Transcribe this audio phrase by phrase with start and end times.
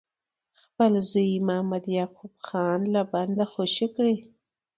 [0.61, 4.15] خپل زوی محمد یعقوب خان له بنده خوشي کړي.